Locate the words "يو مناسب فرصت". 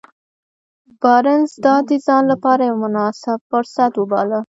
2.69-3.91